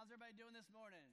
[0.00, 1.04] How's everybody doing this morning?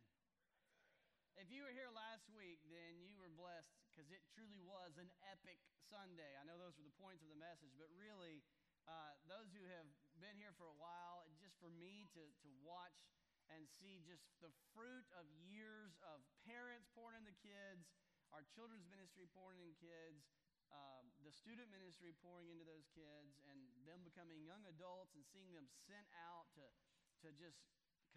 [1.36, 5.12] If you were here last week, then you were blessed because it truly was an
[5.28, 5.60] epic
[5.92, 6.40] Sunday.
[6.40, 8.48] I know those were the points of the message, but really,
[8.88, 9.92] uh, those who have
[10.24, 12.96] been here for a while, just for me to, to watch
[13.52, 17.92] and see just the fruit of years of parents pouring into kids,
[18.32, 20.32] our children's ministry pouring in kids,
[20.72, 25.52] um, the student ministry pouring into those kids, and them becoming young adults and seeing
[25.52, 26.64] them sent out to,
[27.28, 27.60] to just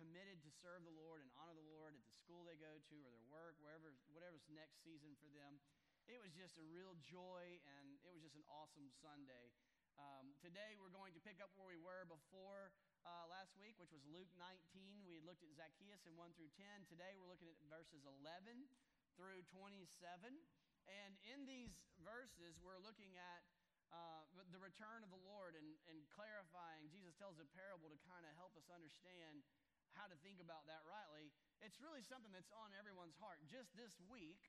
[0.01, 2.97] committed to serve the Lord and honor the Lord at the school they go to
[3.05, 5.61] or their work, wherever, whatever's next season for them.
[6.09, 9.53] It was just a real joy, and it was just an awesome Sunday.
[10.01, 12.73] Um, today, we're going to pick up where we were before
[13.05, 15.05] uh, last week, which was Luke 19.
[15.05, 16.89] We looked at Zacchaeus in 1 through 10.
[16.89, 18.65] Today, we're looking at verses 11
[19.21, 19.85] through 27.
[20.89, 23.45] And in these verses, we're looking at
[23.93, 24.23] uh,
[24.55, 26.87] the return of the Lord and, and clarifying.
[26.95, 29.43] Jesus tells a parable to kind of help us understand
[29.95, 31.33] how to think about that rightly.
[31.61, 33.43] It's really something that's on everyone's heart.
[33.47, 34.41] Just this week,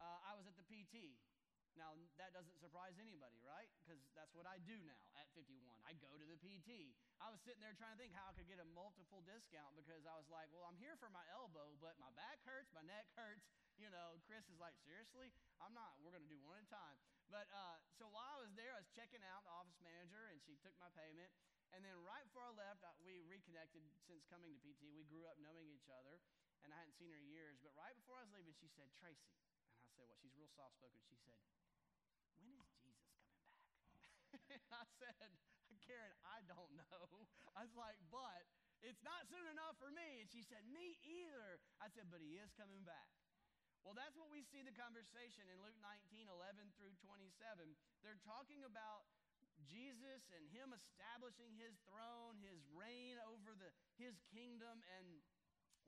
[0.00, 1.16] uh, I was at the PT.
[1.76, 3.68] Now, that doesn't surprise anybody, right?
[3.84, 5.60] Because that's what I do now at 51.
[5.84, 6.96] I go to the PT.
[7.20, 10.08] I was sitting there trying to think how I could get a multiple discount because
[10.08, 13.04] I was like, well, I'm here for my elbow, but my back hurts, my neck
[13.12, 13.44] hurts.
[13.76, 15.28] You know, Chris is like, seriously?
[15.60, 16.00] I'm not.
[16.00, 16.96] We're going to do one at a time.
[17.28, 20.40] But uh, so while I was there, I was checking out the office manager, and
[20.48, 21.28] she took my payment.
[21.76, 24.88] And then right before I left, we reconnected since coming to PT.
[24.96, 26.16] We grew up knowing each other,
[26.64, 27.60] and I hadn't seen her in years.
[27.60, 29.36] But right before I was leaving, she said, Tracy.
[29.76, 30.16] And I said, What?
[30.24, 31.04] She's real soft spoken.
[31.04, 31.36] She said,
[32.32, 33.44] When is Jesus coming back?
[34.56, 35.28] and I said,
[35.84, 37.28] Karen, I don't know.
[37.52, 38.48] I was like, But
[38.80, 40.24] it's not soon enough for me.
[40.24, 41.60] And she said, Me either.
[41.76, 43.12] I said, But he is coming back.
[43.84, 47.76] Well, that's what we see the conversation in Luke 19 11 through 27.
[48.00, 49.06] They're talking about
[49.66, 54.82] Jesus and him establishing his throne, his reign over the, his kingdom.
[54.98, 55.20] And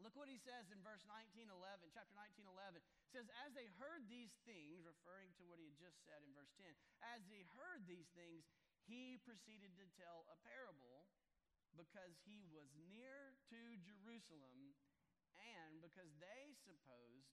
[0.03, 2.83] look what he says in verse 19, 11, chapter 19, 11.
[2.83, 6.31] It says, As they heard these things, referring to what he had just said in
[6.34, 6.69] verse 10,
[7.16, 8.47] as he heard these things,
[8.89, 11.05] he proceeded to tell a parable
[11.77, 14.75] because he was near to Jerusalem
[15.37, 17.28] and because they supposed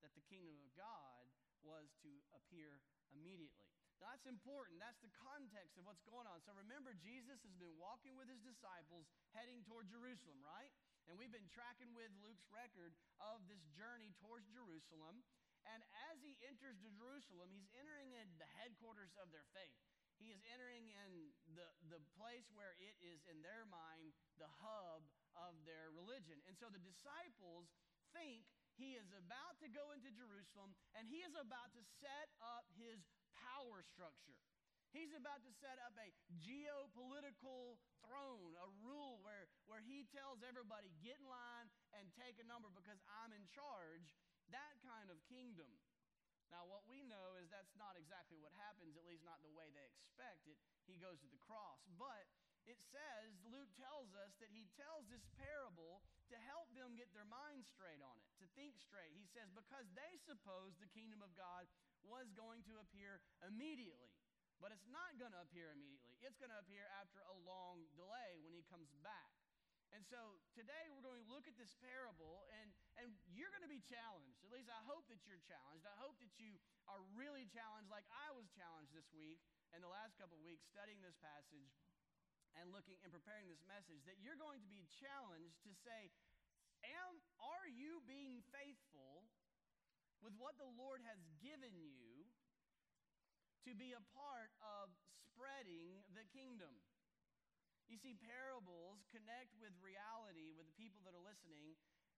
[0.00, 1.26] that the kingdom of God
[1.62, 3.81] was to appear immediately.
[4.02, 4.82] That's important.
[4.82, 6.42] That's the context of what's going on.
[6.42, 10.74] So remember, Jesus has been walking with his disciples heading toward Jerusalem, right?
[11.06, 15.22] And we've been tracking with Luke's record of this journey towards Jerusalem.
[15.70, 15.80] And
[16.10, 19.78] as he enters Jerusalem, he's entering in the headquarters of their faith.
[20.18, 21.10] He is entering in
[21.54, 25.02] the, the place where it is, in their mind, the hub
[25.34, 26.38] of their religion.
[26.46, 27.70] And so the disciples
[28.14, 28.46] think
[28.78, 33.02] he is about to go into Jerusalem and he is about to set up his
[33.62, 34.34] power structure.
[34.90, 36.10] He's about to set up a
[36.42, 42.46] geopolitical throne, a rule where, where he tells everybody, get in line and take a
[42.50, 44.18] number because I'm in charge.
[44.50, 45.70] That kind of kingdom.
[46.50, 49.72] Now, what we know is that's not exactly what happens, at least not the way
[49.72, 50.60] they expect it.
[50.84, 51.80] He goes to the cross.
[51.96, 52.28] But
[52.68, 57.28] it says, Luke tells us that he tells this parable to help them get their
[57.28, 59.12] minds straight on it, to think straight.
[59.14, 61.68] He says, because they suppose the kingdom of God
[62.02, 64.12] was going to appear immediately.
[64.58, 66.14] But it's not going to appear immediately.
[66.22, 69.34] It's going to appear after a long delay when he comes back.
[69.92, 73.68] And so today we're going to look at this parable, and, and you're going to
[73.68, 74.40] be challenged.
[74.40, 75.84] At least I hope that you're challenged.
[75.84, 76.56] I hope that you
[76.88, 79.42] are really challenged, like I was challenged this week
[79.76, 81.76] and the last couple of weeks studying this passage
[82.56, 86.12] and looking and preparing this message, that you're going to be challenged to say,
[86.82, 89.26] Am, Are you being faithful
[90.22, 92.26] with what the Lord has given you
[93.66, 94.90] to be a part of
[95.32, 96.74] spreading the kingdom.
[97.86, 101.76] You see, parables connect with reality with the people that are listening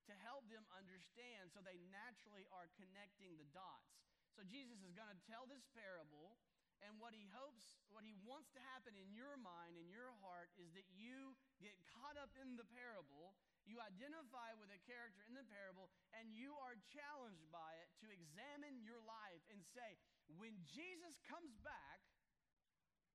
[0.09, 3.97] to help them understand so they naturally are connecting the dots.
[4.37, 6.37] So Jesus is going to tell this parable,
[6.85, 10.53] and what he hopes, what he wants to happen in your mind, in your heart,
[10.59, 15.33] is that you get caught up in the parable you identify with a character in
[15.33, 15.89] the parable,
[16.21, 19.97] and you are challenged by it to examine your life and say,
[20.37, 22.01] when Jesus comes back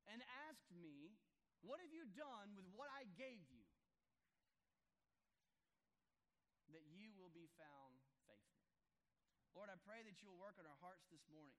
[0.10, 1.14] and asks me,
[1.62, 3.66] What have you done with what I gave you?
[6.74, 8.70] That you will be found faithful.
[9.58, 11.58] Lord, I pray that you'll work on our hearts this morning.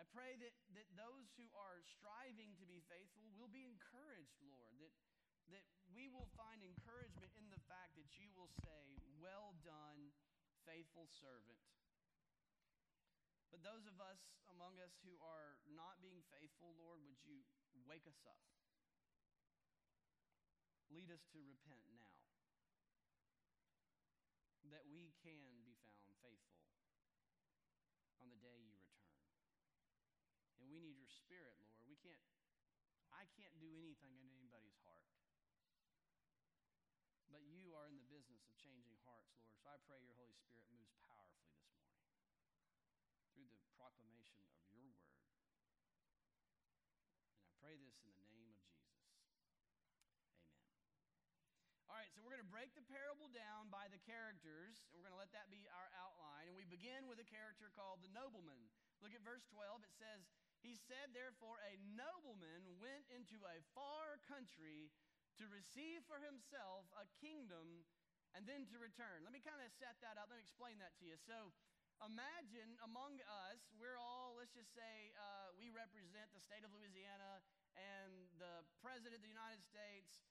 [0.00, 4.76] I pray that, that those who are striving to be faithful will be encouraged, Lord,
[4.82, 4.92] that
[5.52, 10.12] that we will find encouragement in the fact that you will say, Well done,
[10.64, 11.60] faithful servant.
[13.52, 17.44] But those of us among us who are not being faithful, Lord, would you
[17.84, 18.40] wake us up?
[20.88, 22.12] Lead us to repent now.
[24.72, 26.64] that we can be found faithful
[28.16, 29.20] on the day you return.
[30.56, 31.84] And we need your spirit, Lord.
[31.84, 32.24] We can't,
[33.12, 35.04] I can't do anything in anybody's heart.
[37.32, 39.56] But you are in the business of changing hearts, Lord.
[39.56, 42.04] So I pray your Holy Spirit moves powerfully this morning
[43.32, 45.00] through the proclamation of your word.
[47.32, 49.00] And I pray this in the name of Jesus.
[49.48, 50.44] Amen.
[51.88, 55.08] All right, so we're going to break the parable down by the characters, and we're
[55.08, 56.52] going to let that be our outline.
[56.52, 58.60] And we begin with a character called the nobleman.
[59.00, 59.88] Look at verse 12.
[59.88, 60.20] It says,
[60.60, 64.92] He said, Therefore, a nobleman went into a far country
[65.40, 67.86] to receive for himself a kingdom
[68.32, 69.24] and then to return.
[69.24, 70.32] Let me kind of set that up.
[70.32, 71.16] Let me explain that to you.
[71.20, 71.52] So,
[72.00, 77.44] imagine among us, we're all, let's just say, uh, we represent the state of Louisiana,
[77.76, 80.24] and the President of the United States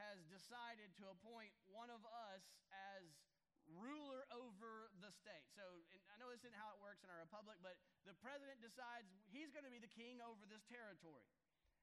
[0.00, 3.04] has decided to appoint one of us as
[3.68, 5.46] ruler over the state.
[5.52, 5.62] So,
[6.08, 7.76] I know this isn't how it works in our republic, but
[8.08, 11.28] the president decides he's going to be the king over this territory.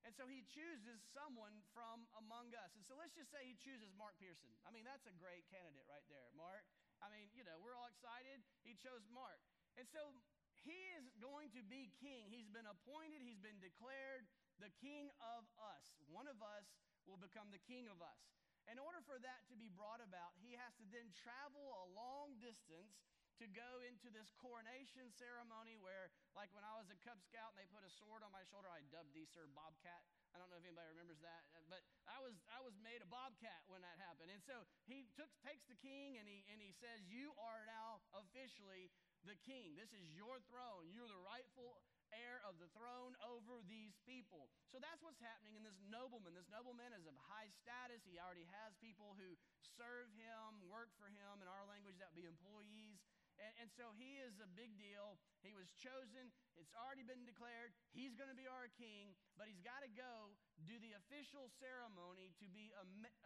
[0.08, 2.72] And so he chooses someone from among us.
[2.80, 4.50] And so let's just say he chooses Mark Pearson.
[4.64, 6.64] I mean, that's a great candidate right there, Mark.
[7.04, 8.40] I mean, you know, we're all excited.
[8.64, 9.40] He chose Mark.
[9.76, 10.16] And so
[10.64, 12.32] he is going to be king.
[12.32, 14.28] He's been appointed, he's been declared
[14.60, 15.86] the king of us.
[16.12, 16.68] One of us
[17.08, 18.20] will become the king of us.
[18.68, 22.38] In order for that to be brought about, he has to then travel a long
[22.38, 22.94] distance
[23.40, 27.60] to go into this coronation ceremony where, like when I was a Cub Scout and
[27.60, 30.04] they put a sword on my shoulder, I dubbed thee Sir Bobcat.
[30.36, 33.10] I don't know if anybody remembers that, uh, but I was I was made a
[33.10, 34.30] bobcat when that happened.
[34.30, 38.06] And so he took, takes the king and he and he says, "You are now
[38.14, 38.94] officially
[39.26, 39.74] the king.
[39.74, 40.92] This is your throne.
[40.94, 41.82] You're the rightful
[42.14, 46.38] heir of the throne over these people." So that's what's happening in this nobleman.
[46.38, 48.06] This nobleman is of high status.
[48.06, 49.34] He already has people who
[49.66, 51.42] serve him, work for him.
[51.42, 53.02] In our language, that would be employees.
[53.40, 55.16] And, and, so he is a big deal.
[55.40, 56.28] He was chosen.
[56.60, 57.72] It's already been declared.
[57.96, 60.36] He's going to be our king, but he's got to go
[60.68, 62.76] do the official ceremony to be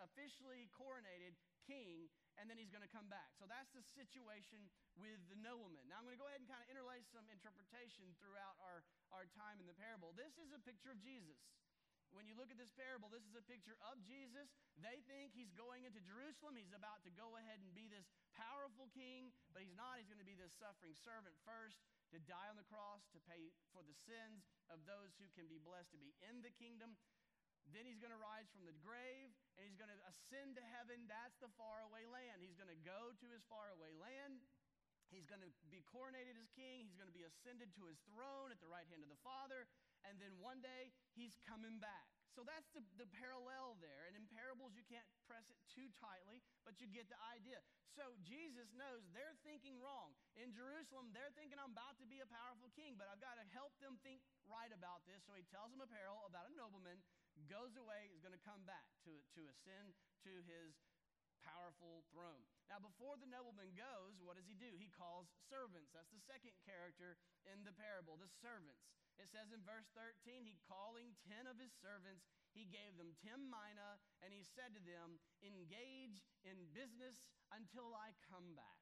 [0.06, 1.34] officially coronated
[1.66, 3.34] king, and then he's going to come back.
[3.42, 5.90] So that's the situation with the nobleman.
[5.90, 9.26] Now I'm going to go ahead and kind of interlace some interpretation throughout our, our
[9.34, 10.14] time in the parable.
[10.14, 11.42] This is a picture of Jesus
[12.14, 14.50] when you look at this parable, this is a picture of Jesus.
[14.78, 16.58] They think he's going into Jerusalem.
[16.58, 18.06] He's about to go ahead and be this
[18.38, 19.98] powerful king, but he's not.
[19.98, 21.82] He's going to be this suffering servant first
[22.14, 25.58] to die on the cross to pay for the sins of those who can be
[25.58, 26.94] blessed to be in the kingdom.
[27.74, 31.10] Then he's going to rise from the grave and he's going to ascend to heaven.
[31.10, 32.44] That's the faraway land.
[32.44, 34.44] He's going to go to his faraway land.
[35.10, 36.90] He's going to be coronated as king.
[36.90, 39.70] He's going to be ascended to his throne at the right hand of the Father
[40.08, 42.08] and then one day he's coming back.
[42.34, 44.10] So that's the, the parallel there.
[44.10, 47.62] And in parables, you can't press it too tightly, but you get the idea.
[47.94, 50.18] So Jesus knows they're thinking wrong.
[50.34, 53.46] In Jerusalem, they're thinking I'm about to be a powerful king, but I've got to
[53.54, 55.22] help them think right about this.
[55.30, 56.98] So he tells them a parable about a nobleman,
[57.46, 59.94] goes away, is going to come back to, to ascend
[60.26, 60.74] to his
[61.44, 62.42] powerful throne.
[62.72, 64.74] Now, before the nobleman goes, what does he do?
[64.80, 65.92] He calls servants.
[65.92, 68.88] That's the second character in the parable, the servants.
[69.22, 72.26] It says in verse 13, he calling 10 of his servants,
[72.58, 78.18] he gave them 10 mina, and he said to them, Engage in business until I
[78.26, 78.82] come back.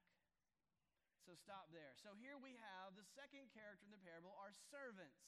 [1.27, 1.93] So stop there.
[1.99, 5.19] So here we have the second character in the parable are servants.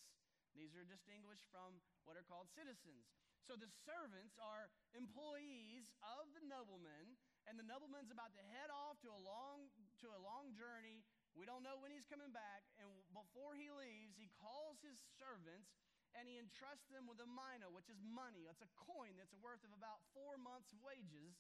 [0.56, 3.06] These are distinguished from what are called citizens.
[3.44, 8.98] So the servants are employees of the nobleman, and the nobleman's about to head off
[9.04, 9.68] to a long
[10.00, 12.62] to a long journey we don't know when he's coming back.
[12.78, 15.66] And before he leaves, he calls his servants
[16.14, 18.46] and he entrusts them with a mina, which is money.
[18.46, 21.34] It's a coin that's worth of about four months' wages.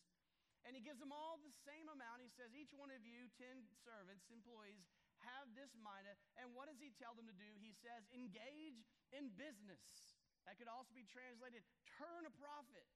[0.66, 2.26] And he gives them all the same amount.
[2.26, 4.82] He says, Each one of you, 10 servants, employees,
[5.22, 6.18] have this mina.
[6.42, 7.52] And what does he tell them to do?
[7.62, 8.82] He says, Engage
[9.14, 10.13] in business.
[10.46, 11.64] That could also be translated,
[12.00, 12.88] turn a profit.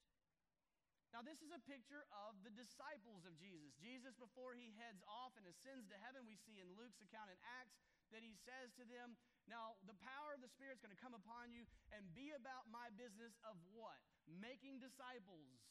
[1.16, 3.72] Now, this is a picture of the disciples of Jesus.
[3.80, 7.40] Jesus, before he heads off and ascends to heaven, we see in Luke's account in
[7.64, 7.80] Acts
[8.12, 9.16] that he says to them,
[9.48, 11.64] Now, the power of the Spirit is going to come upon you
[11.96, 14.00] and be about my business of what?
[14.28, 15.64] Making disciples.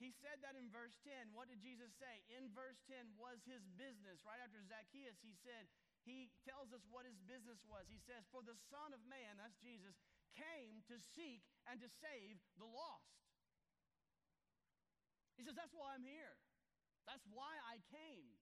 [0.00, 1.32] He said that in verse 10.
[1.36, 2.24] What did Jesus say?
[2.34, 4.18] In verse 10 was his business.
[4.26, 5.70] Right after Zacchaeus, he said,
[6.04, 7.88] he tells us what his business was.
[7.88, 9.96] He says, For the Son of Man, that's Jesus,
[10.36, 13.08] came to seek and to save the lost.
[15.40, 16.36] He says, That's why I'm here.
[17.08, 18.36] That's why I came.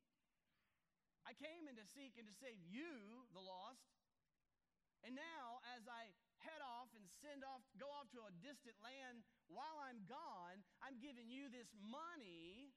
[1.23, 3.87] I came in to seek and to save you, the lost.
[5.07, 6.11] And now, as I
[6.43, 10.99] head off and send off, go off to a distant land, while I'm gone, I'm
[10.99, 12.75] giving you this money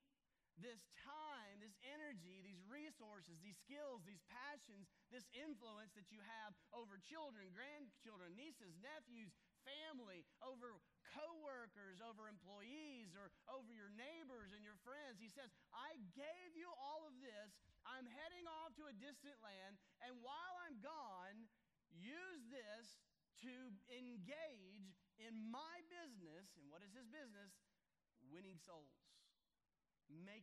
[0.60, 6.56] this time, this energy, these resources, these skills, these passions, this influence that you have
[6.72, 9.36] over children, grandchildren, nieces, nephews,
[9.68, 10.80] family, over
[11.12, 15.20] coworkers, over employees, or over your neighbors and your friends.
[15.20, 17.52] He says, I gave you all of this.
[17.86, 21.46] I'm heading off to a distant land, and while I'm gone,
[21.94, 22.98] use this
[23.46, 23.54] to
[23.92, 26.50] engage in my business.
[26.58, 27.54] And what is his business?
[28.26, 29.05] Winning souls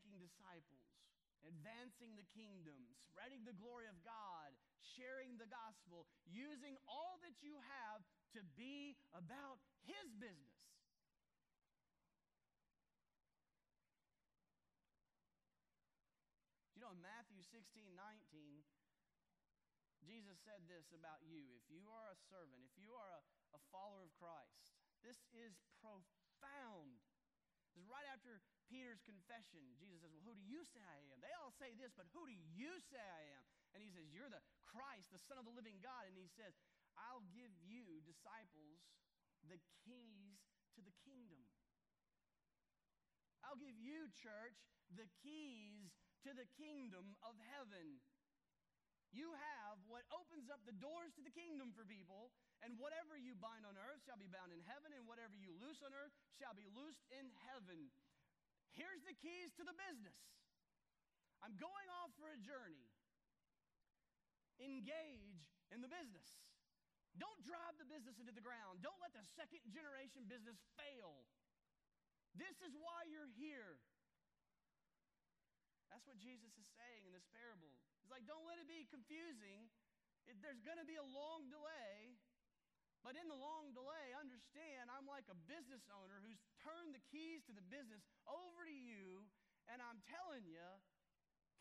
[0.02, 0.82] making disciples,
[1.46, 4.50] advancing the kingdom, spreading the glory of God,
[4.82, 7.54] sharing the gospel, using all that you
[7.86, 8.02] have
[8.34, 10.58] to be about His business.
[16.74, 17.62] You know, in Matthew 16
[17.94, 18.66] 19,
[20.02, 21.46] Jesus said this about you.
[21.54, 23.22] If you are a servant, if you are a,
[23.54, 24.74] a follower of Christ,
[25.06, 26.98] this is profound.
[27.70, 28.42] This is right after
[28.72, 31.20] Peter's confession, Jesus says, Well, who do you say I am?
[31.20, 33.44] They all say this, but who do you say I am?
[33.76, 36.08] And he says, You're the Christ, the Son of the living God.
[36.08, 36.56] And he says,
[36.96, 38.80] I'll give you, disciples,
[39.44, 40.40] the keys
[40.72, 41.44] to the kingdom.
[43.44, 44.56] I'll give you, church,
[44.96, 45.92] the keys
[46.24, 48.00] to the kingdom of heaven.
[49.12, 52.32] You have what opens up the doors to the kingdom for people,
[52.64, 55.84] and whatever you bind on earth shall be bound in heaven, and whatever you loose
[55.84, 57.92] on earth shall be loosed in heaven.
[58.72, 60.16] Here's the keys to the business.
[61.44, 62.86] I'm going off for a journey.
[64.62, 65.42] Engage
[65.74, 66.28] in the business.
[67.20, 68.80] Don't drive the business into the ground.
[68.80, 71.28] Don't let the second generation business fail.
[72.32, 73.76] This is why you're here.
[75.92, 77.68] That's what Jesus is saying in this parable.
[78.00, 79.68] He's like, don't let it be confusing.
[80.24, 82.16] It, there's going to be a long delay.
[83.02, 87.42] But in the long delay, understand I'm like a business owner who's turned the keys
[87.50, 89.26] to the business over to you,
[89.66, 90.62] and I'm telling you,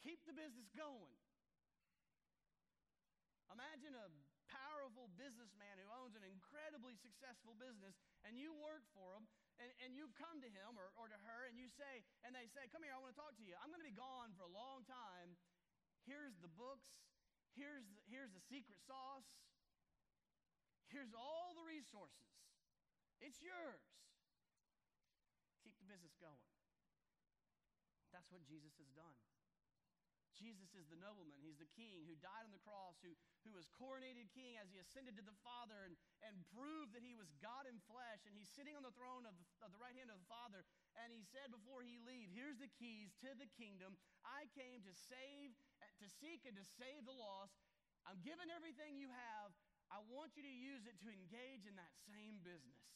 [0.06, 1.18] keep the business going.
[3.50, 4.08] Imagine a
[4.54, 9.26] powerful businessman who owns an incredibly successful business, and you work for him,
[9.58, 12.46] and, and you come to him or, or to her, and you say, and they
[12.54, 13.58] say, Come here, I want to talk to you.
[13.60, 15.36] I'm going to be gone for a long time.
[16.06, 17.02] Here's the books,
[17.58, 19.42] here's the, here's the secret sauce.
[20.92, 22.28] Here's all the resources.
[23.24, 23.84] It's yours.
[25.64, 26.44] Keep the business going.
[28.12, 29.16] That's what Jesus has done.
[30.42, 31.38] Jesus is the nobleman.
[31.38, 33.14] He's the king who died on the cross, who,
[33.46, 35.94] who was coronated king as he ascended to the Father and,
[36.26, 38.26] and proved that he was God in flesh.
[38.26, 40.66] And he's sitting on the throne of the, of the right hand of the Father.
[40.98, 43.94] And he said before he leave, here's the keys to the kingdom.
[44.26, 45.54] I came to save,
[46.02, 47.54] to seek and to save the lost.
[48.10, 49.54] I'm giving everything you have.
[49.92, 52.88] I want you to use it to engage in that same business.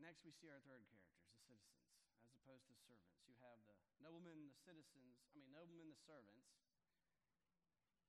[0.00, 1.92] Next, we see our third characters, the citizens,
[2.24, 3.20] as opposed to servants.
[3.28, 6.48] You have the noblemen, the citizens, I mean, noblemen, the servants,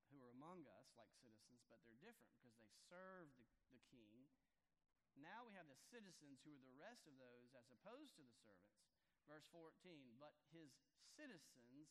[0.08, 4.24] who are among us like citizens, but they're different because they serve the, the king.
[5.20, 8.36] Now we have the citizens who are the rest of those as opposed to the
[8.48, 8.93] servants.
[9.28, 9.72] Verse 14,
[10.20, 10.70] but his
[11.16, 11.90] citizens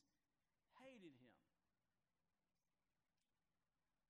[0.79, 1.33] hated him.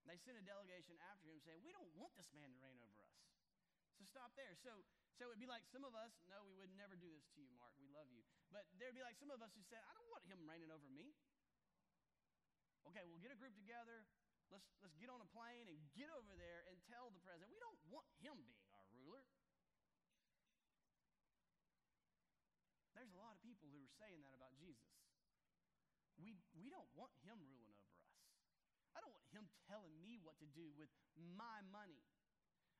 [0.07, 3.00] They sent a delegation after him saying, We don't want this man to reign over
[3.00, 3.17] us.
[3.97, 4.52] So stop there.
[4.61, 4.83] So,
[5.14, 7.49] so it'd be like some of us, no, we would never do this to you,
[7.55, 7.73] Mark.
[7.79, 8.26] We love you.
[8.50, 10.91] But there'd be like some of us who said, I don't want him reigning over
[10.91, 11.14] me.
[12.91, 14.05] Okay, we'll get a group together.
[14.50, 17.62] Let's, let's get on a plane and get over there and tell the president, we
[17.62, 19.25] don't want him being our ruler.
[22.93, 24.88] There's a lot of people who are saying that about Jesus.
[26.20, 28.12] We, we don't want him ruling over us.
[28.92, 31.99] I don't want him telling me what to do with my money.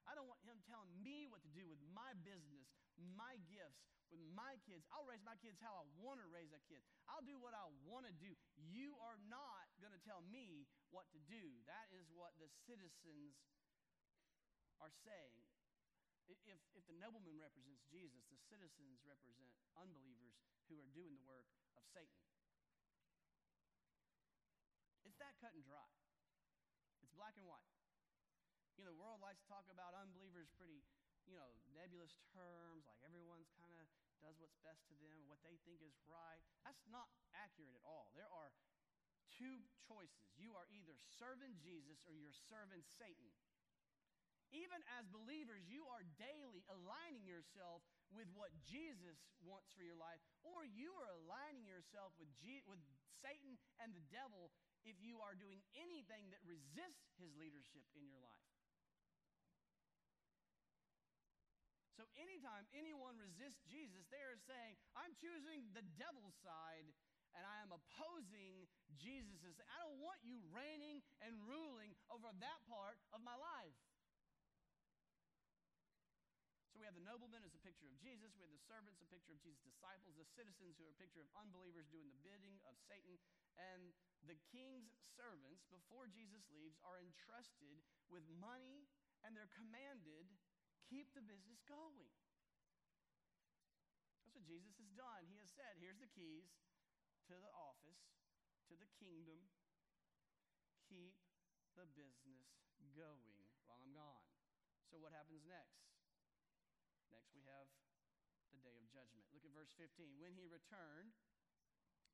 [0.05, 2.67] I don't want him telling me what to do with my business,
[3.17, 3.81] my gifts,
[4.13, 4.85] with my kids.
[4.93, 6.85] I'll raise my kids how I want to raise a kid.
[7.09, 8.37] I'll do what I want to do.
[8.59, 11.41] You are not going to tell me what to do.
[11.65, 13.39] That is what the citizens
[14.83, 15.52] are saying.
[16.49, 20.37] If, if the nobleman represents Jesus, the citizens represent unbelievers
[20.69, 21.45] who are doing the work
[21.77, 22.17] of Satan.
[25.05, 25.93] It's that cut and dry.
[27.05, 27.69] It's black and white.
[28.81, 30.81] You know, the world likes to talk about unbelievers pretty,
[31.29, 33.85] you know, nebulous terms, like everyone's kind of
[34.25, 36.41] does what's best to them, what they think is right.
[36.63, 38.15] That's not accurate at all.
[38.15, 38.55] There are
[39.35, 39.61] two
[39.91, 40.31] choices.
[40.39, 43.29] You are either serving Jesus or you're serving Satan.
[44.53, 47.81] Even as believers, you are daily aligning yourself
[48.13, 52.81] with what Jesus wants for your life, or you are aligning yourself with, G- with
[53.25, 54.53] Satan and the devil
[54.85, 58.53] if you are doing anything that resists his leadership in your life.
[61.97, 66.89] So anytime anyone resists Jesus, they are saying, I'm choosing the devil's side
[67.37, 68.67] and I am opposing
[68.99, 73.77] Jesus' I don't want you reigning and ruling over that part of my life.
[76.73, 78.37] So we have the nobleman as a picture of Jesus.
[78.37, 81.25] We have the servants, a picture of Jesus' disciples, the citizens who are a picture
[81.25, 83.17] of unbelievers doing the bidding of Satan.
[83.57, 83.97] And
[84.29, 87.81] the king's servants, before Jesus leaves, are entrusted
[88.13, 88.85] with money
[89.25, 90.29] and they're commanded,
[90.93, 92.13] keep the business going.
[94.29, 95.25] That's what Jesus has done.
[95.33, 96.45] He has said, here's the keys
[97.33, 98.05] to the office,
[98.69, 99.41] to the kingdom.
[100.93, 101.17] Keep
[101.73, 102.53] the business
[102.93, 104.29] going while I'm gone.
[104.93, 105.92] So, what happens next?
[107.43, 107.67] We have
[108.55, 109.27] the day of judgment.
[109.35, 110.15] Look at verse 15.
[110.23, 111.11] When he returned,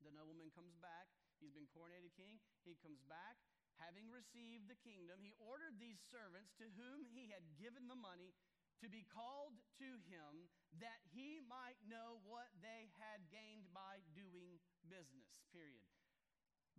[0.01, 1.05] the nobleman comes back.
[1.37, 2.41] He's been coronated king.
[2.65, 3.37] He comes back.
[3.77, 8.33] Having received the kingdom, he ordered these servants to whom he had given the money
[8.81, 10.49] to be called to him
[10.81, 14.57] that he might know what they had gained by doing
[14.89, 15.29] business.
[15.53, 15.85] Period.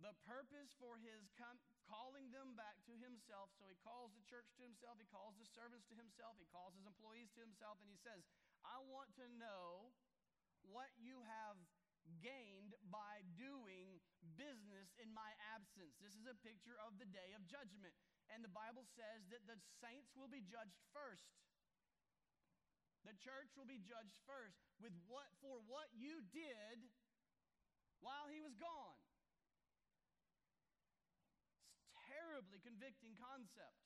[0.03, 4.47] The purpose for his com- calling them back to himself, so he calls the church
[4.55, 7.91] to himself, he calls the servants to himself, he calls his employees to himself, and
[7.91, 8.23] he says,
[8.63, 9.91] I want to know
[10.63, 11.59] what you have
[12.23, 13.99] gained by doing
[14.39, 15.99] business in my absence.
[15.99, 17.93] This is a picture of the day of judgment.
[18.31, 21.27] And the Bible says that the saints will be judged first.
[23.03, 26.77] The church will be judged first with what for what you did
[27.99, 29.01] while he was gone.
[31.91, 33.83] It's terribly convicting concept.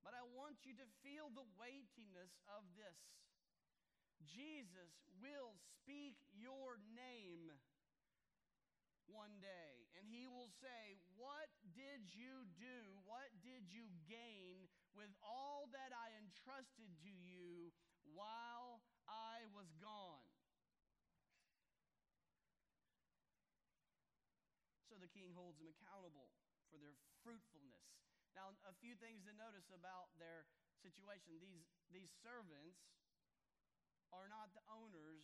[0.00, 2.96] But I want you to feel the weightiness of this.
[4.24, 7.52] Jesus will speak your name
[9.04, 12.96] one day, and he will say, What did you do?
[13.04, 14.64] What did you gain
[14.96, 17.68] with all that I entrusted to you
[18.16, 20.24] while I was gone?
[24.88, 26.32] So the king holds him accountable
[26.74, 27.86] for their fruitfulness.
[28.34, 30.42] Now, a few things to notice about their
[30.82, 31.38] situation.
[31.38, 31.62] These,
[31.94, 32.82] these servants
[34.10, 35.22] are not the owners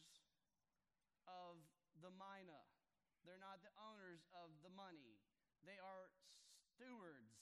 [1.27, 1.59] of
[1.99, 2.63] the mina.
[3.27, 5.19] They're not the owners of the money.
[5.67, 6.15] They are
[6.79, 7.35] stewards.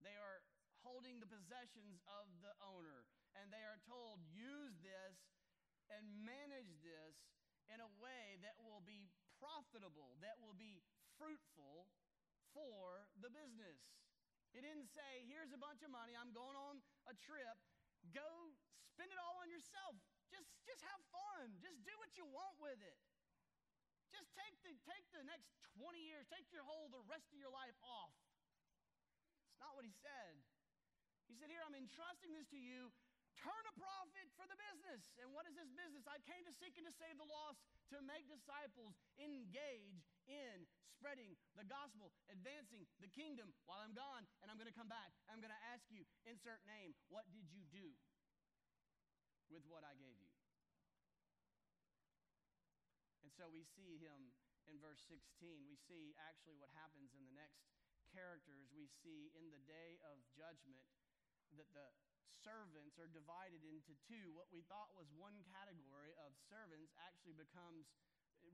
[0.00, 0.40] They are
[0.80, 3.04] holding the possessions of the owner.
[3.36, 5.20] And they are told, use this
[5.92, 7.12] and manage this
[7.68, 10.80] in a way that will be profitable, that will be
[11.20, 11.92] fruitful
[12.52, 13.80] for the business.
[14.52, 17.56] He didn't say, here's a bunch of money, I'm going on a trip.
[18.12, 18.52] Go
[18.92, 19.96] spend it all on yourself.
[20.28, 21.56] Just, just have fun.
[21.60, 23.00] Just do what you want with it.
[24.12, 25.48] Just take the, take the next
[25.80, 28.12] 20 years, take your whole, the rest of your life off.
[29.48, 30.36] It's not what he said.
[31.32, 32.92] He said, Here, I'm entrusting this to you.
[33.40, 35.08] Turn a profit for the business.
[35.16, 36.04] And what is this business?
[36.04, 40.66] I came to seek and to save the lost, to make disciples engage in
[40.98, 45.10] spreading the gospel, advancing the kingdom while I'm gone, and I'm going to come back.
[45.26, 47.90] I'm going to ask you, insert name, what did you do
[49.50, 50.30] with what I gave you?
[53.26, 54.34] And so we see him
[54.70, 55.18] in verse 16.
[55.66, 57.66] We see actually what happens in the next
[58.14, 58.70] characters.
[58.70, 60.84] We see in the day of judgment
[61.56, 61.88] that the
[62.42, 64.34] servants are divided into two.
[64.34, 67.86] What we thought was one category of servants actually becomes,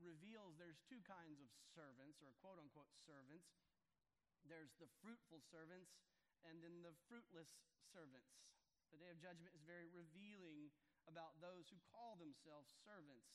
[0.01, 3.51] reveals there's two kinds of servants, or quote unquote servants.
[4.47, 5.91] There's the fruitful servants
[6.47, 7.51] and then the fruitless
[7.91, 8.31] servants.
[8.89, 10.71] The day of judgment is very revealing
[11.05, 13.27] about those who call themselves servants.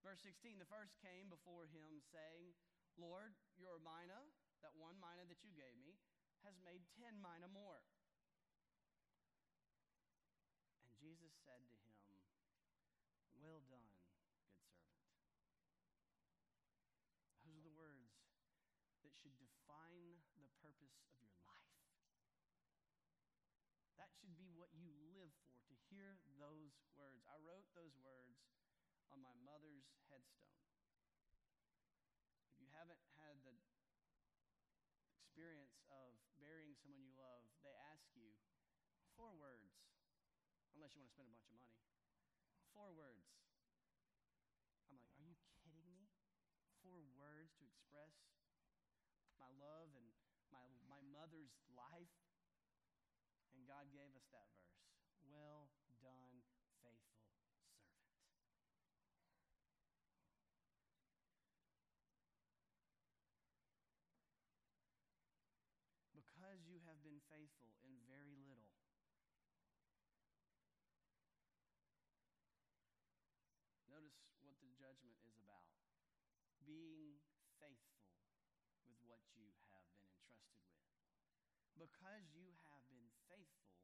[0.00, 2.54] Verse 16 The first came before him, saying,
[2.96, 4.20] Lord, your mina,
[4.62, 5.96] that one mina that you gave me,
[6.44, 7.80] has made ten mina more.
[10.84, 12.20] And Jesus said to him,
[13.40, 14.52] Well done, good servant.
[17.42, 18.12] Those are the words
[19.02, 21.76] that should define the purpose of your life.
[24.00, 27.20] That should be what you live for, to hear those words.
[27.28, 28.40] I wrote those words
[29.12, 30.56] on my mother's headstone.
[32.48, 33.52] If you haven't had the
[35.20, 38.32] experience of burying someone you love, they ask you
[39.20, 39.68] four words,
[40.72, 41.76] unless you want to spend a bunch of money.
[42.72, 43.43] Four words.
[51.44, 52.16] father's life.
[53.52, 54.96] And God gave us that verse
[55.28, 55.68] Well
[56.00, 56.40] done,
[56.84, 57.60] faithful servant.
[66.16, 68.72] Because you have been faithful in very little,
[73.88, 75.70] Notice what the judgment is about
[76.66, 77.20] being
[77.62, 78.04] faithful
[78.88, 80.93] with what you have been entrusted with.
[81.74, 83.76] Because you have been faithful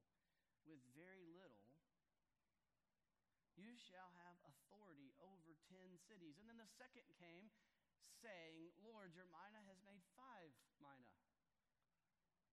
[0.65, 1.69] with very little,
[3.59, 6.41] you shall have authority over ten cities.
[6.41, 7.51] And then the second came,
[8.25, 11.13] saying, Lord, your mina has made five mina.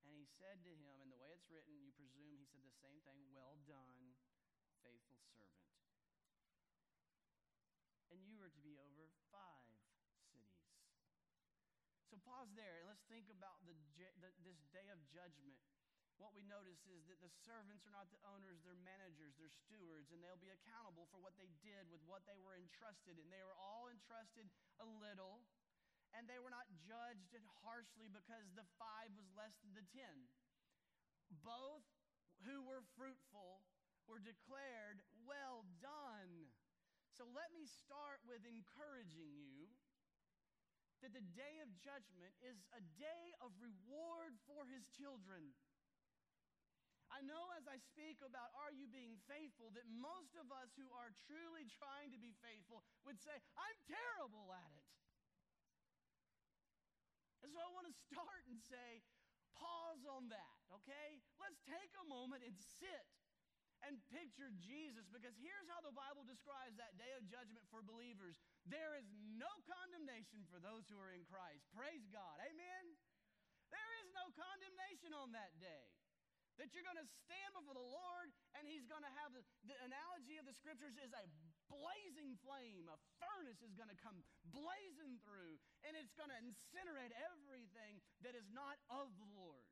[0.04, 2.80] And he said to him, in the way it's written, you presume he said the
[2.80, 4.16] same thing, well done,
[4.80, 5.68] faithful servant.
[8.12, 9.57] And you are to be over five.
[12.08, 15.60] So pause there and let's think about the, the, this day of judgment.
[16.16, 20.10] What we notice is that the servants are not the owners, they're managers, they're stewards,
[20.10, 23.20] and they'll be accountable for what they did with what they were entrusted.
[23.22, 24.50] And they were all entrusted
[24.82, 25.46] a little,
[26.18, 30.32] and they were not judged harshly because the five was less than the ten.
[31.44, 31.86] Both
[32.48, 33.62] who were fruitful
[34.08, 36.50] were declared, Well done.
[37.14, 39.70] So let me start with encouraging you
[41.06, 45.54] that the day of judgment is a day of reward for his children.
[47.08, 50.92] I know as I speak about are you being faithful that most of us who
[50.92, 54.88] are truly trying to be faithful would say, I'm terrible at it.
[57.46, 59.06] And so I want to start and say,
[59.56, 61.24] pause on that, okay?
[61.40, 63.08] Let's take a moment and sit
[63.86, 68.40] and picture Jesus because here's how the Bible describes that day of judgment for believers
[68.66, 71.64] there is no condemnation for those who are in Christ.
[71.72, 72.36] Praise God.
[72.44, 72.84] Amen?
[73.72, 75.88] There is no condemnation on that day.
[76.58, 79.78] That you're going to stand before the Lord and He's going to have the, the
[79.86, 81.30] analogy of the scriptures is a
[81.70, 82.90] blazing flame.
[82.90, 88.34] A furnace is going to come blazing through and it's going to incinerate everything that
[88.34, 89.70] is not of the Lord.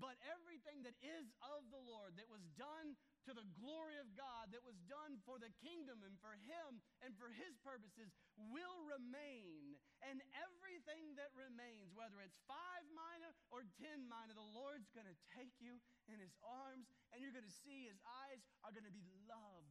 [0.00, 2.96] But everything that is of the Lord, that was done
[3.28, 7.14] to the glory of God, that was done for the kingdom and for Him and
[7.14, 8.10] for His purposes,
[8.50, 9.78] will remain.
[10.02, 15.18] And everything that remains, whether it's five mina or ten mina, the Lord's going to
[15.30, 15.78] take you
[16.10, 19.68] in His arms, and you're going to see His eyes are going to be love.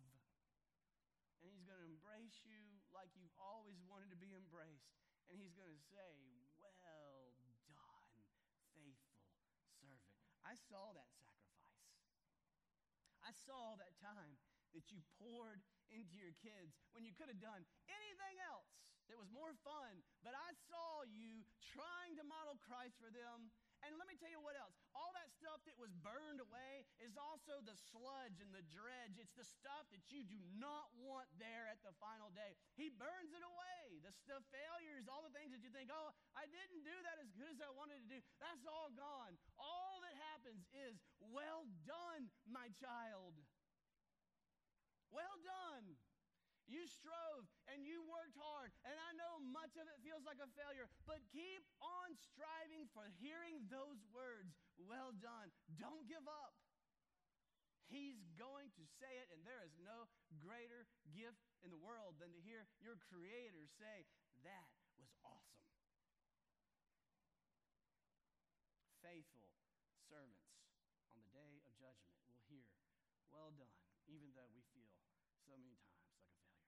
[1.43, 2.61] And He's going to embrace you
[2.95, 4.95] like you've always wanted to be embraced.
[5.27, 6.40] And He's going to say,
[10.51, 11.79] I saw that sacrifice.
[13.23, 14.35] I saw that time
[14.75, 18.67] that you poured into your kids when you could have done anything else
[19.07, 20.03] that was more fun.
[20.27, 23.47] But I saw you trying to model Christ for them
[23.81, 24.77] and let me tell you what else.
[24.93, 29.17] All that stuff that was burned away is also the sludge and the dredge.
[29.17, 32.53] It's the stuff that you do not want there at the final day.
[32.77, 33.97] He burns it away.
[34.05, 37.33] The, the failures, all the things that you think, oh, I didn't do that as
[37.33, 39.33] good as I wanted to do, that's all gone.
[39.57, 39.90] All
[40.41, 43.37] happens is, well done, my child.
[45.13, 45.85] Well done.
[46.65, 50.49] You strove and you worked hard, and I know much of it feels like a
[50.57, 54.55] failure, but keep on striving for hearing those words.
[54.81, 55.51] Well done.
[55.77, 56.55] Don't give up.
[57.91, 60.07] He's going to say it, and there is no
[60.39, 64.07] greater gift in the world than to hear your Creator say,
[64.47, 65.67] That was awesome.
[69.03, 69.51] Faithful
[70.11, 70.51] servants
[71.07, 72.67] on the day of judgment will hear,
[73.31, 73.79] Well done,
[74.11, 74.91] even though we feel
[75.47, 76.67] so many times like a failure.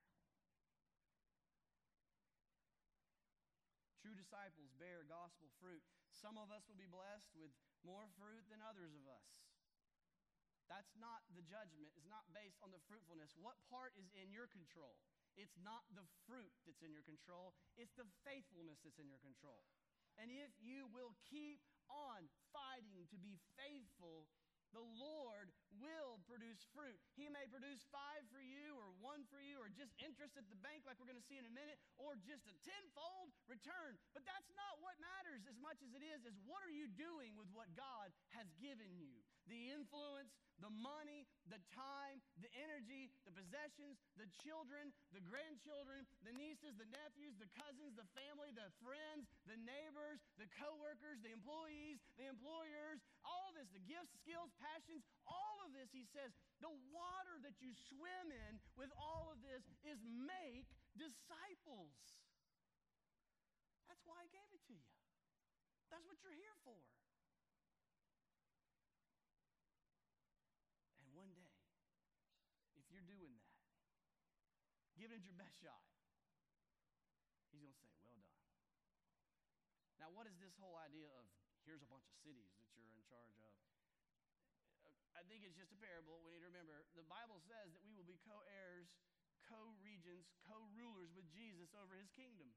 [3.99, 5.83] True disciples bear gospel fruit.
[6.15, 7.51] Some of us will be blessed with
[7.83, 9.27] more fruit than others of us.
[10.71, 11.91] That's not the judgment.
[11.99, 13.35] It's not based on the fruitfulness.
[13.35, 14.95] What part is in your control?
[15.35, 19.65] It's not the fruit that's in your control, it's the faithfulness that's in your control.
[20.15, 21.57] And if you will keep
[21.89, 24.27] on fighting to be faithful
[24.73, 26.97] the Lord will produce fruit.
[27.13, 30.57] He may produce five for you, or one for you, or just interest at the
[30.65, 34.01] bank, like we're going to see in a minute, or just a tenfold return.
[34.17, 37.37] But that's not what matters as much as it is, is what are you doing
[37.37, 39.21] with what God has given you?
[39.47, 40.31] The influence,
[40.63, 46.87] the money, the time, the energy, the possessions, the children, the grandchildren, the nieces, the
[46.87, 53.03] nephews, the cousins, the family, the friends, the neighbors, the coworkers, the employees, the employers,
[53.27, 56.31] all of this, the gifts, skills, passions, all of this, he says,
[56.63, 61.91] the water that you swim in with all of this is make disciples.
[63.91, 64.87] That's why I gave it to you.
[65.91, 66.79] That's what you're here for.
[72.93, 73.49] you're doing that,
[75.03, 75.83] giving it your best shot,
[77.51, 78.39] he's going to say, Well done.
[79.99, 81.27] Now, what is this whole idea of
[81.67, 83.51] here's a bunch of cities that you're in charge of?
[84.87, 86.23] Uh, I think it's just a parable.
[86.23, 88.87] We need to remember the Bible says that we will be co heirs,
[89.43, 92.47] co regents, co rulers with Jesus over his kingdom.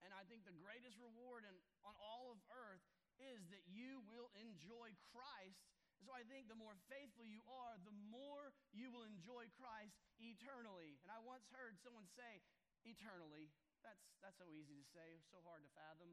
[0.00, 1.52] And I think the greatest reward in,
[1.84, 2.80] on all of earth
[3.20, 5.68] is that you will enjoy Christ.
[6.02, 10.98] So I think the more faithful you are, the more you will enjoy Christ eternally.
[11.06, 12.42] And I once heard someone say,
[12.82, 13.54] eternally.
[13.86, 16.10] That's, that's so easy to say, so hard to fathom.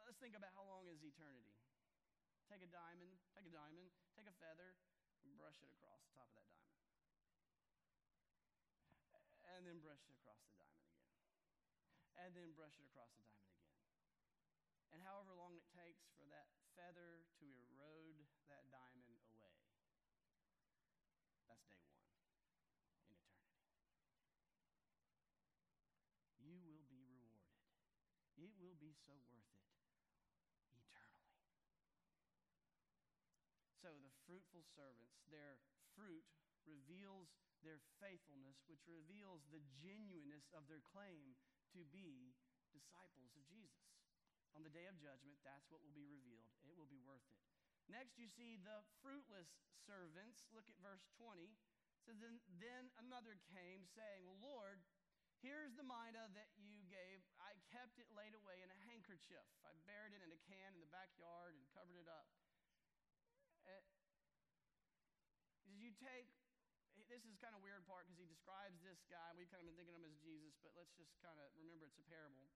[0.00, 1.56] Let's think about how long is eternity.
[2.48, 4.76] Take a diamond, take a diamond, take a feather,
[5.24, 6.76] and brush it across the top of that diamond.
[9.48, 11.08] And then brush it across the diamond again.
[12.20, 13.64] And then brush it across the diamond again.
[14.92, 19.56] And however long it takes for that feather to erode that diamond away,
[21.48, 23.64] that's day one in eternity.
[26.38, 27.58] You will be rewarded.
[28.38, 29.64] It will be so worth it
[30.76, 31.40] eternally.
[33.80, 35.56] So the fruitful servants, their
[35.96, 36.28] fruit
[36.68, 37.32] reveals
[37.64, 41.32] their faithfulness, which reveals the genuineness of their claim
[41.72, 42.36] to be
[42.76, 43.88] disciples of Jesus.
[44.52, 46.52] On the day of judgment, that's what will be revealed.
[46.68, 47.40] It will be worth it.
[47.88, 49.48] Next, you see the fruitless
[49.88, 50.44] servants.
[50.52, 51.40] Look at verse 20.
[51.40, 54.84] It says, Then, then another came, saying, Well, Lord,
[55.40, 56.73] here's the mina that you.
[57.54, 59.46] I kept it laid away in a handkerchief.
[59.62, 62.26] I buried it in a can in the backyard and covered it up.
[65.64, 66.28] Did you take
[67.10, 69.34] this is kind of weird part because he describes this guy.
[69.36, 71.84] We've kind of been thinking of him as Jesus, but let's just kind of remember
[71.84, 72.48] it's a parable.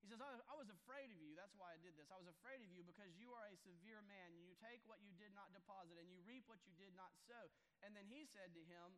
[0.00, 1.34] He says, I was afraid of you.
[1.34, 2.06] That's why I did this.
[2.08, 4.38] I was afraid of you because you are a severe man.
[4.38, 7.50] You take what you did not deposit and you reap what you did not sow.
[7.82, 8.94] And then he said to him,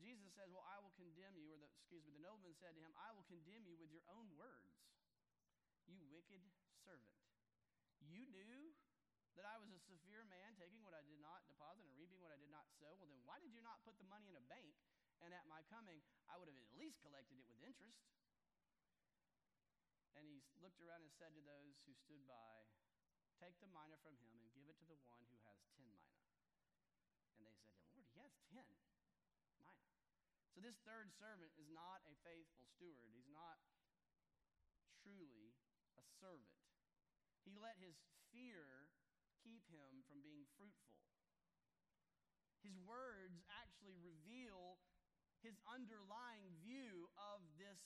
[0.00, 2.80] Jesus says, Well, I will condemn you, or the, excuse me, the nobleman said to
[2.80, 4.72] him, I will condemn you with your own words,
[5.84, 6.40] you wicked
[6.82, 7.12] servant.
[8.00, 8.72] You knew
[9.38, 12.34] that I was a severe man, taking what I did not deposit and reaping what
[12.34, 12.92] I did not sow.
[12.98, 14.72] Well, then why did you not put the money in a bank?
[15.20, 16.00] And at my coming,
[16.32, 18.00] I would have at least collected it with interest.
[20.16, 22.66] And he looked around and said to those who stood by,
[23.40, 26.12] Take the mina from him and give it to the one who has ten mina.
[27.40, 28.68] And they said to him, Lord, he has ten.
[30.54, 33.10] So this third servant is not a faithful steward.
[33.14, 33.62] He's not
[35.02, 35.54] truly
[35.96, 36.58] a servant.
[37.46, 37.96] He let his
[38.34, 38.90] fear
[39.40, 41.00] keep him from being fruitful.
[42.60, 44.76] His words actually reveal
[45.40, 47.80] his underlying view of this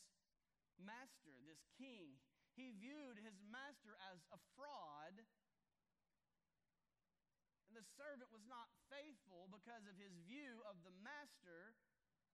[0.83, 2.19] master, this king.
[2.59, 5.15] He viewed his master as a fraud.
[7.71, 11.79] And the servant was not faithful because of his view of the master.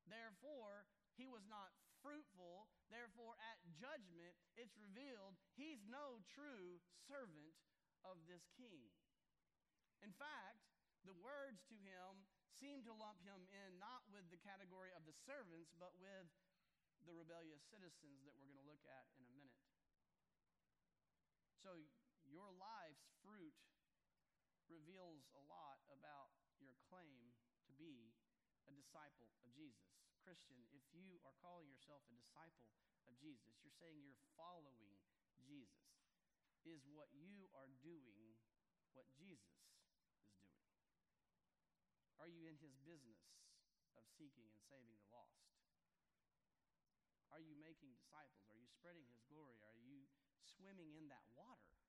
[0.08, 2.68] Therefore, he was not fruitful.
[2.88, 7.56] Therefore, at judgment, it's revealed he's no true servant
[8.04, 8.88] of this king.
[10.00, 10.64] In fact,
[11.04, 12.24] the words to him
[12.56, 16.28] seem to lump him in not with the category of the servants, but with
[17.08, 19.64] the rebellious citizens that we're going to look at in a minute.
[21.60, 21.76] So,
[22.28, 23.56] your life's fruit
[24.68, 27.32] reveals a lot about your claim
[27.66, 28.12] to be
[28.70, 29.90] a disciple of Jesus.
[30.22, 32.70] Christian, if you are calling yourself a disciple
[33.10, 34.94] of Jesus, you're saying you're following
[35.42, 35.90] Jesus.
[36.62, 38.38] Is what you are doing
[38.94, 39.90] what Jesus is doing?
[42.20, 43.16] are you in his business
[43.96, 45.40] of seeking and saving the lost?
[47.32, 48.44] Are you making disciples?
[48.52, 49.56] Are you spreading his glory?
[49.64, 50.04] Are you
[50.44, 51.79] swimming in that water?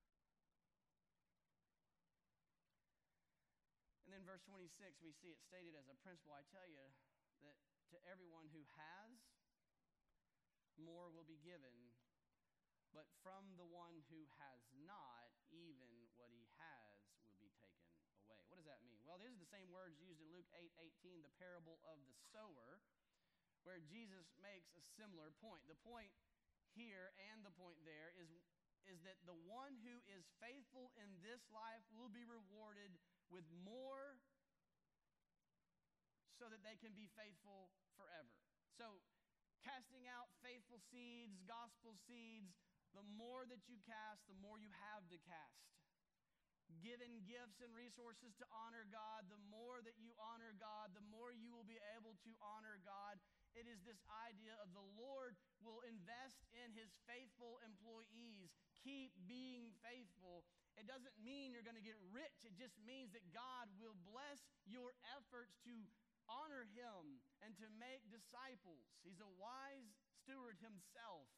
[4.22, 6.30] Then verse 26, we see it stated as a principle.
[6.30, 6.86] I tell you
[7.42, 7.58] that
[7.90, 9.18] to everyone who has,
[10.78, 11.74] more will be given,
[12.94, 18.06] but from the one who has not, even what he has will be taken away.
[18.46, 19.02] what does that mean?
[19.02, 20.70] Well, these are the same words used in Luke 8
[21.02, 22.78] 18, the parable of the sower,
[23.66, 25.66] where Jesus makes a similar point.
[25.66, 26.14] The point
[26.78, 28.30] here and the point there is,
[28.86, 32.94] is that the one who is faithful in this life will be rewarded
[33.32, 34.20] with more
[36.36, 38.36] so that they can be faithful forever.
[38.76, 39.00] So,
[39.64, 42.52] casting out faithful seeds, gospel seeds,
[42.92, 45.72] the more that you cast, the more you have to cast
[46.80, 51.34] given gifts and resources to honor God, the more that you honor God, the more
[51.34, 53.20] you will be able to honor God.
[53.52, 58.48] It is this idea of the Lord will invest in his faithful employees.
[58.80, 60.48] Keep being faithful.
[60.80, 64.40] It doesn't mean you're going to get rich, it just means that God will bless
[64.64, 65.74] your efforts to
[66.30, 68.86] honor him and to make disciples.
[69.02, 71.28] He's a wise steward himself.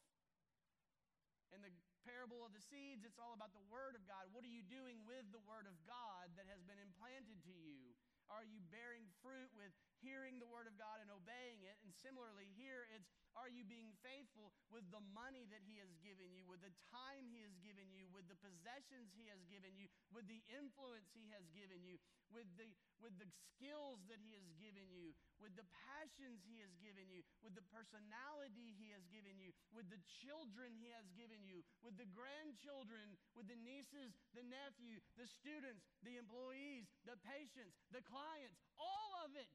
[1.53, 1.73] In the
[2.05, 4.29] parable of the seeds, it's all about the Word of God.
[4.29, 7.97] What are you doing with the Word of God that has been implanted to you?
[8.29, 11.77] Are you bearing fruit with hearing the Word of God and obeying it?
[11.85, 16.31] And similarly, here it's Are you being faithful with the money that He has given
[16.31, 19.91] you, with the time He has given you, with the possessions He has given you,
[20.15, 21.99] with the influence He has given you,
[22.31, 22.71] with the,
[23.03, 25.11] with the skills that He has given you,
[25.43, 29.91] with the passions He has given you, with the personality He has given you, with
[29.91, 35.27] the children He has given you, with the grandchildren, with the nieces, the nephew, the
[35.27, 39.51] students, the employees, the patients, the clients, all of it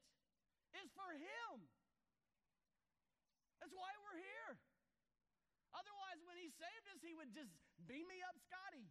[0.77, 1.65] is for Him.
[3.61, 4.51] That's why we're here.
[5.71, 7.53] Otherwise, when He saved us, He would just
[7.85, 8.89] beam me up, Scotty.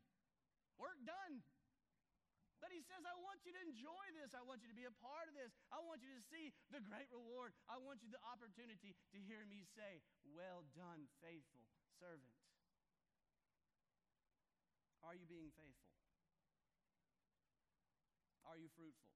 [0.78, 1.42] Work done.
[2.60, 4.36] But he says, I want you to enjoy this.
[4.36, 5.48] I want you to be a part of this.
[5.72, 7.56] I want you to see the great reward.
[7.72, 11.64] I want you the opportunity to hear me say, Well done, faithful
[11.96, 12.36] servant.
[15.00, 15.88] Are you being faithful?
[18.44, 19.08] Are you fruitful?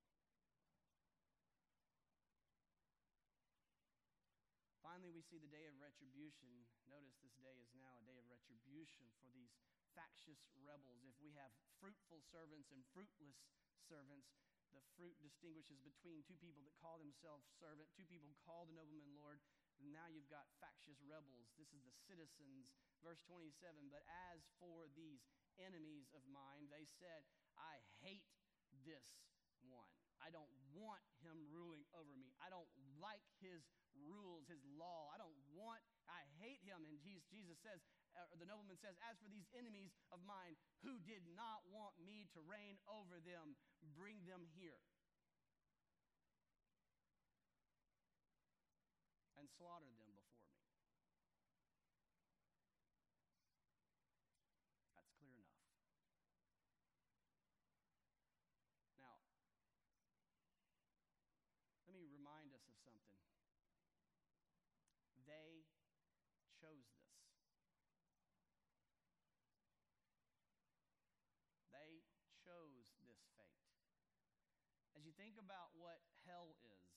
[4.80, 6.68] Finally, we see the day of retribution.
[6.84, 9.56] Notice this day is now a day of retribution for these
[9.96, 11.00] factious rebels.
[11.08, 13.40] If we have fruitful servants and fruitless
[13.88, 14.28] servants,
[14.76, 19.14] the fruit distinguishes between two people that call themselves servant, two people call the nobleman
[19.16, 19.40] Lord.
[19.80, 21.48] Now you've got factious rebels.
[21.56, 22.68] This is the citizens.
[23.00, 23.54] Verse 27
[23.88, 25.24] But as for these
[25.56, 27.24] enemies of mine, they said,
[27.56, 28.26] I hate
[28.82, 29.06] this
[29.64, 29.88] one.
[30.22, 32.32] I don't want him ruling over me.
[32.40, 32.70] I don't
[33.04, 33.60] like his
[34.08, 35.12] rules, his law.
[35.12, 36.88] I don't want, I hate him.
[36.88, 37.84] And Jesus says,
[38.16, 42.24] uh, the nobleman says, As for these enemies of mine who did not want me
[42.32, 43.60] to reign over them,
[43.92, 44.80] bring them here.
[49.36, 50.64] And slaughter them before me.
[54.94, 55.58] That's clear enough.
[58.96, 59.18] Now,
[61.90, 63.18] let me remind us of something.
[65.26, 65.66] They
[66.60, 67.10] chose this.
[71.74, 72.04] They
[72.44, 73.60] chose this fate.
[75.14, 76.94] Think about what hell is,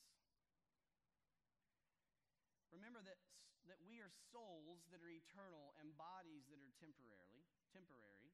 [2.78, 3.18] remember that,
[3.66, 7.42] that we are souls that are eternal and bodies that are temporarily
[7.74, 8.32] temporary.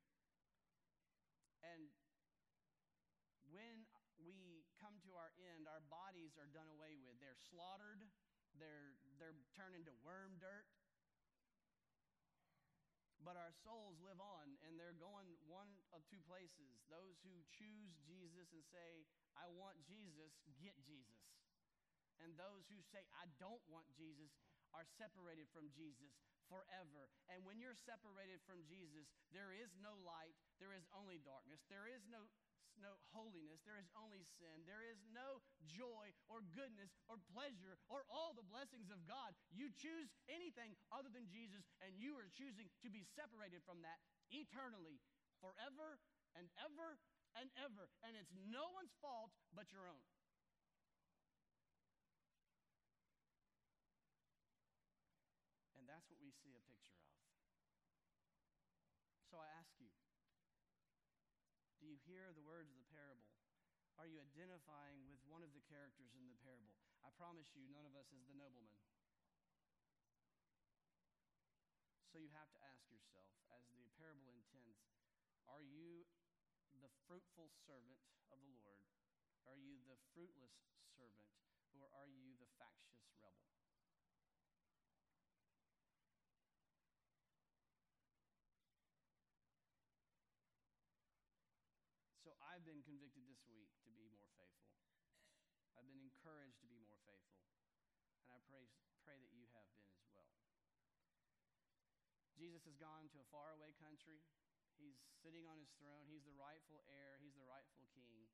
[1.64, 1.88] And
[3.50, 3.88] when
[4.20, 7.16] we come to our end, our bodies are done away with.
[7.24, 8.04] They're slaughtered,
[8.60, 10.68] they're, they're turned into worm dirt.
[13.24, 16.84] But our souls live on, and they're going one of two places.
[16.92, 21.22] Those who choose Jesus and say, I want Jesus, get Jesus.
[22.22, 24.32] And those who say, I don't want Jesus,
[24.74, 26.14] are separated from Jesus
[26.50, 27.10] forever.
[27.30, 31.86] And when you're separated from Jesus, there is no light, there is only darkness, there
[31.90, 32.26] is no
[32.82, 38.02] no holiness, there is only sin, there is no joy or goodness or pleasure or
[38.10, 39.30] all the blessings of God.
[39.54, 44.02] You choose anything other than Jesus, and you are choosing to be separated from that
[44.34, 44.98] eternally,
[45.38, 46.02] forever
[46.34, 46.98] and ever
[47.38, 47.90] and ever.
[48.06, 50.06] And it's no one's fault but your own.
[55.78, 57.12] And that's what we see a picture of.
[59.28, 59.90] So I ask you,
[61.82, 63.28] do you hear the words of the parable?
[63.98, 66.74] Are you identifying with one of the characters in the parable?
[67.04, 68.80] I promise you, none of us is the nobleman.
[72.14, 74.78] So you have to ask yourself, as the parable intends,
[75.50, 76.06] are you
[77.06, 78.90] fruitful servant of the Lord?
[79.46, 80.56] Are you the fruitless
[80.96, 81.30] servant?
[81.74, 83.50] Or are you the factious rebel?
[92.22, 94.78] So I've been convicted this week to be more faithful.
[95.76, 97.44] I've been encouraged to be more faithful.
[98.24, 98.64] And I pray,
[99.04, 100.32] pray that you have been as well.
[102.38, 104.24] Jesus has gone to a faraway country.
[104.78, 106.08] He's sitting on his throne.
[106.10, 107.18] He's the rightful heir.
[107.22, 108.30] He's the rightful king.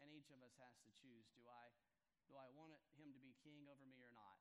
[0.00, 1.68] And each of us has to choose do I,
[2.24, 4.40] do I want him to be king over me or not?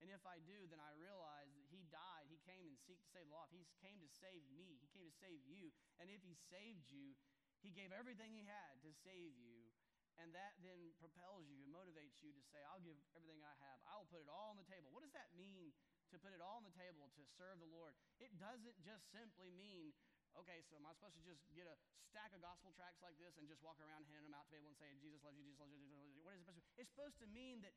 [0.00, 2.24] And if I do, then I realize that he died.
[2.32, 3.52] He came and seek to save the lost.
[3.52, 4.80] He came to save me.
[4.80, 5.68] He came to save you.
[6.00, 7.12] And if he saved you,
[7.60, 9.68] he gave everything he had to save you.
[10.16, 13.80] And that then propels you and motivates you to say, I'll give everything I have.
[13.88, 14.88] I will put it all on the table.
[14.92, 15.72] What does that mean
[16.12, 17.92] to put it all on the table to serve the Lord?
[18.20, 19.92] It doesn't just simply mean,
[20.38, 21.76] okay, so am I supposed to just get a
[22.10, 24.70] stack of gospel tracts like this and just walk around handing them out to people
[24.70, 26.22] and saying, Jesus loves you, Jesus loves you, Jesus loves you?
[26.22, 26.74] What is it supposed to mean?
[26.78, 27.74] It's supposed to mean that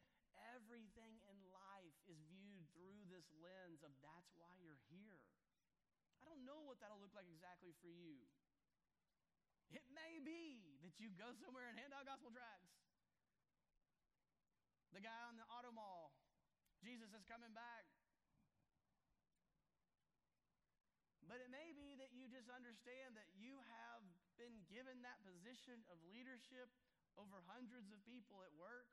[0.58, 5.22] everything in life is viewed through this lens of that's why you're here.
[6.22, 8.24] I don't know what that'll look like exactly for you.
[9.74, 12.70] It may be that you go somewhere and hand out gospel tracts.
[14.94, 16.14] The guy on the auto mall,
[16.86, 17.90] Jesus is coming back.
[21.26, 21.83] But it may be
[22.44, 24.04] just understand that you have
[24.36, 26.68] been given that position of leadership
[27.16, 28.92] over hundreds of people at work,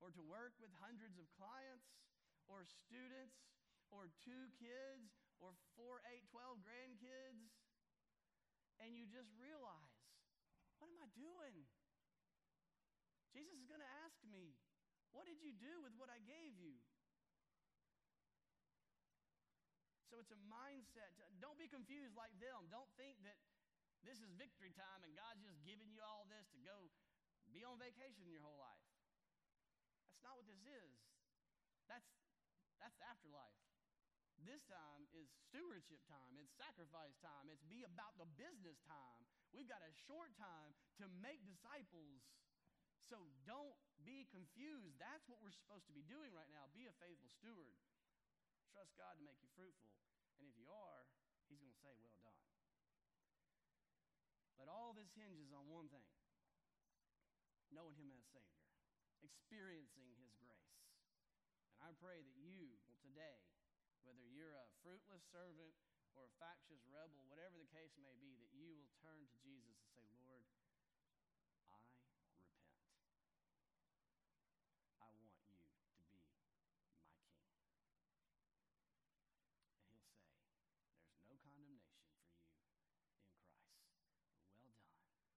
[0.00, 1.84] or to work with hundreds of clients,
[2.48, 3.36] or students,
[3.92, 5.12] or two kids,
[5.44, 7.52] or four, eight, twelve grandkids,
[8.80, 10.00] and you just realize,
[10.80, 11.68] what am I doing?
[13.36, 14.56] Jesus is going to ask me,
[15.12, 16.80] what did you do with what I gave you?
[20.14, 21.10] So it's a mindset.
[21.42, 22.70] Don't be confused like them.
[22.70, 23.34] Don't think that
[24.06, 26.86] this is victory time and God's just giving you all this to go
[27.50, 28.86] be on vacation your whole life.
[30.06, 30.94] That's not what this is.
[31.90, 32.06] That's
[32.78, 33.58] that's afterlife.
[34.46, 36.38] This time is stewardship time.
[36.38, 37.50] It's sacrifice time.
[37.50, 39.18] It's be about the business time.
[39.50, 42.22] We've got a short time to make disciples.
[43.10, 43.18] So
[43.50, 43.74] don't
[44.06, 44.94] be confused.
[45.02, 46.70] That's what we're supposed to be doing right now.
[46.70, 47.74] Be a faithful steward.
[48.70, 50.03] Trust God to make you fruitful.
[50.44, 51.08] And if you are,
[51.48, 52.36] He's going to say, Well done.
[54.60, 56.04] But all this hinges on one thing
[57.72, 58.68] knowing Him as Savior,
[59.24, 60.76] experiencing His grace.
[61.80, 63.40] And I pray that you will today,
[64.04, 65.72] whether you're a fruitless servant
[66.14, 69.74] or a factious rebel, whatever the case may be, that you will turn to Jesus
[69.80, 70.44] and say, Lord,
[71.66, 72.20] I repent.
[75.02, 76.22] I want you to be my king.
[79.74, 82.22] And he'll say, There's no condemnation for you in Christ.
[82.38, 85.34] Well done, faithful servant.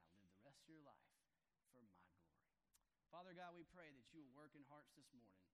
[0.00, 1.04] Now live the rest of your life
[1.74, 2.28] for my glory.
[3.28, 5.44] Father God, we pray that you will work in hearts this morning,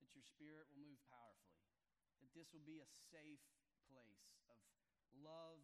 [0.00, 1.68] that your spirit will move powerfully,
[2.24, 3.44] that this will be a safe
[3.92, 4.56] place of
[5.20, 5.60] love,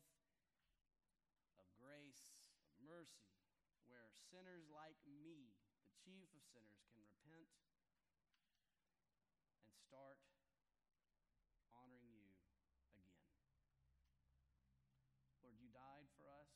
[1.57, 2.37] of grace,
[2.69, 3.33] of mercy,
[3.89, 7.49] where sinners like me, the chief of sinners, can repent
[9.65, 10.21] and start
[11.73, 12.37] honoring you
[12.93, 13.17] again.
[15.41, 16.53] Lord, you died for us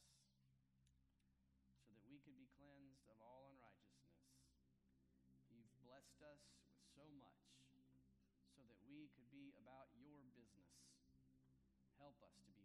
[1.88, 4.04] so that we could be cleansed of all unrighteousness.
[5.54, 7.40] You've blessed us with so much
[8.56, 10.72] so that we could be about your business.
[11.96, 12.63] Help us to be